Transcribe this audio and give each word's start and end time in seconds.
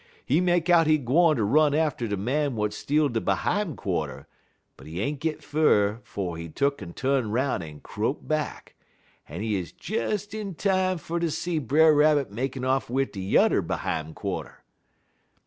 He 0.25 0.41
make 0.41 0.67
out 0.67 0.87
he 0.87 0.97
gwine 0.97 1.35
ter 1.35 1.43
run 1.43 1.75
atter 1.75 2.07
de 2.07 2.17
man 2.17 2.53
w'at 2.53 2.73
steal 2.73 3.07
de 3.07 3.21
behime 3.21 3.75
quarter, 3.75 4.25
but 4.75 4.87
he 4.87 4.99
ain't 4.99 5.19
git 5.19 5.43
fur 5.43 6.01
'fo' 6.03 6.33
he 6.33 6.49
tuck'n 6.49 6.95
tu'n 6.95 7.29
'roun' 7.29 7.61
en 7.61 7.81
crope 7.81 8.27
back, 8.27 8.73
en 9.29 9.41
he 9.41 9.55
'uz 9.55 9.71
des 9.71 10.17
in 10.39 10.55
time 10.55 10.97
fer 10.97 11.19
ter 11.19 11.29
see 11.29 11.59
Brer 11.59 11.93
Rabbit 11.93 12.31
makin' 12.31 12.65
off 12.65 12.89
wid 12.89 13.11
de 13.11 13.19
yuther 13.21 13.61
behime 13.61 14.15
quarter. 14.15 14.63